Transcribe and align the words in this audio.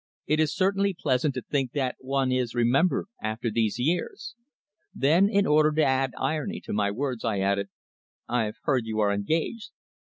"It 0.25 0.39
is 0.39 0.51
certainly 0.55 0.95
pleasant 0.99 1.35
to 1.35 1.43
think 1.43 1.73
that 1.73 1.95
one 1.99 2.31
is 2.31 2.55
remembered 2.55 3.05
after 3.21 3.51
these 3.51 3.77
years." 3.77 4.33
Then, 4.95 5.29
in 5.29 5.45
order 5.45 5.71
to 5.73 5.83
add 5.83 6.13
irony 6.17 6.59
to 6.61 6.73
my 6.73 6.89
words, 6.89 7.23
I 7.23 7.37
added: 7.37 7.69
"I've 8.27 8.57
heard 8.63 8.87
you 8.87 8.99
are 8.99 9.13
engaged." 9.13 9.69